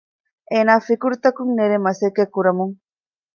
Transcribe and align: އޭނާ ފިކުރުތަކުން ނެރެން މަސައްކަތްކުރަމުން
އޭނާ 0.51 0.73
ފިކުރުތަކުން 0.87 1.51
ނެރެން 1.57 1.85
މަސައްކަތްކުރަމުން 1.87 2.73